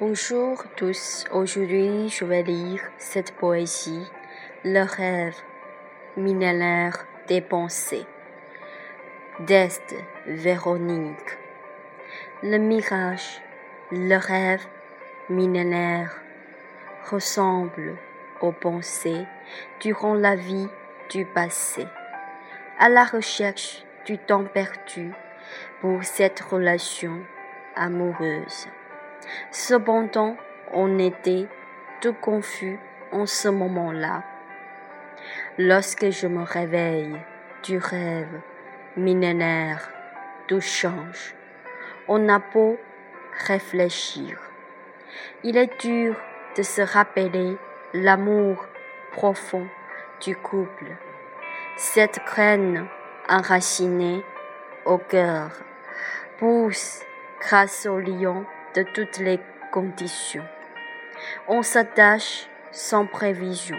[0.00, 4.10] Bonjour tous, aujourd'hui je vais lire cette poésie,
[4.64, 5.36] Le rêve
[6.16, 8.06] millénaire des pensées,
[9.40, 9.94] d'Est
[10.26, 11.38] Véronique.
[12.42, 13.42] Le mirage,
[13.90, 14.64] le rêve
[15.28, 16.22] millénaire
[17.10, 17.98] ressemble
[18.40, 19.26] aux pensées
[19.80, 20.68] durant la vie
[21.10, 21.86] du passé,
[22.78, 25.12] à la recherche du temps perdu
[25.82, 27.20] pour cette relation
[27.76, 28.68] amoureuse.
[29.50, 30.36] Cependant,
[30.72, 31.46] on était
[32.00, 32.78] tout confus
[33.12, 34.24] en ce moment-là.
[35.58, 37.16] Lorsque je me réveille
[37.62, 38.40] du rêve
[38.96, 39.90] millénaire,
[40.48, 41.34] tout change.
[42.08, 42.78] On a beau
[43.46, 44.38] réfléchir.
[45.44, 46.16] Il est dur
[46.56, 47.56] de se rappeler
[47.94, 48.66] l'amour
[49.12, 49.66] profond
[50.20, 50.96] du couple.
[51.76, 52.86] Cette graine
[53.28, 54.24] enracinée
[54.84, 55.50] au cœur
[56.38, 57.02] pousse
[57.40, 60.44] grâce au lion de toutes les conditions.
[61.48, 63.76] On s'attache sans prévision.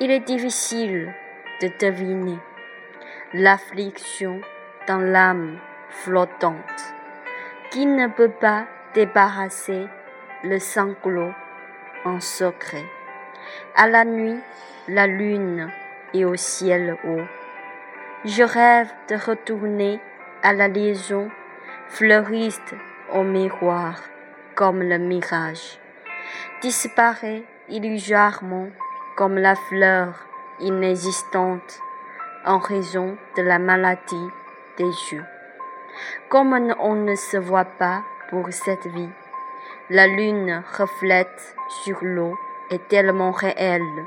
[0.00, 1.12] Il est difficile
[1.60, 2.38] de deviner
[3.32, 4.40] l'affliction
[4.86, 5.58] dans l'âme
[5.90, 6.94] flottante
[7.70, 9.86] qui ne peut pas débarrasser
[10.44, 11.32] le sanglot
[12.04, 12.84] en secret.
[13.76, 14.38] À la nuit,
[14.88, 15.70] la lune
[16.14, 17.26] est au ciel haut.
[18.24, 20.00] Je rêve de retourner
[20.42, 21.30] à la liaison
[21.88, 22.74] fleuriste
[23.12, 24.00] au miroir
[24.54, 25.78] comme le mirage,
[26.62, 28.68] disparaît illusoirement
[29.16, 30.14] comme la fleur
[30.60, 31.80] inexistante
[32.44, 34.28] en raison de la maladie
[34.76, 35.24] des yeux.
[36.28, 39.10] Comme on ne se voit pas pour cette vie,
[39.90, 42.36] la lune reflète sur l'eau
[42.70, 44.04] est tellement réelle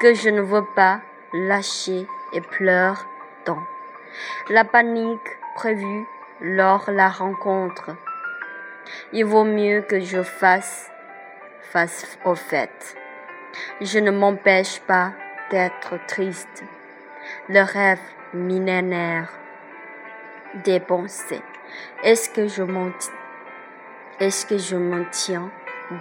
[0.00, 1.00] que je ne veux pas
[1.32, 3.06] lâcher et pleure
[3.44, 3.62] tant.
[4.50, 6.06] La panique prévue
[6.40, 7.96] lors la rencontre
[9.12, 10.90] il vaut mieux que je fasse
[11.72, 12.96] face au fait.
[13.80, 15.12] Je ne m'empêche pas
[15.50, 16.64] d'être triste.
[17.48, 18.00] Le rêve
[18.32, 19.32] millénaire
[20.64, 21.42] des pensées.
[22.02, 22.90] Est-ce que je m'en
[24.20, 25.50] est-ce que je me tiens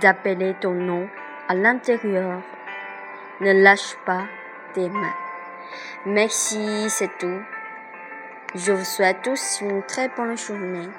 [0.02, 1.10] d'appeler ton nom
[1.48, 2.42] à l'intérieur?
[3.42, 4.26] Ne lâche pas
[4.74, 5.16] tes mains.
[6.06, 7.42] Merci, c'est tout.
[8.54, 10.90] Je vous souhaite tous une très bonne journée.